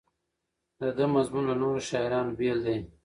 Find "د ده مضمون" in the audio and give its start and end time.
0.79-1.43